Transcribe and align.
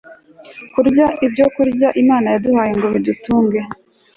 kurya 0.73 1.07
ibyokurya 1.25 1.87
Imana 2.01 2.27
yaduhaye 2.33 2.71
ngo 2.77 2.87
bidutunge 2.93 3.59